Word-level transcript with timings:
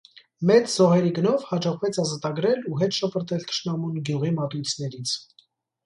Մեծ 0.51 0.63
զոհերի 0.75 1.11
գնով 1.17 1.45
հաջողվեց 1.49 2.01
ազատագրել 2.05 2.65
ու 2.73 2.81
հետ 2.83 2.99
շպրտել 3.03 3.47
թշնամուն 3.53 4.05
գյուղի 4.11 4.37
մատույցներից։ 4.43 5.19